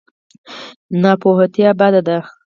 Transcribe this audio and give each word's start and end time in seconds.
ناپوهتیا 1.01 1.69
بده 1.79 2.01
ده. 2.07 2.17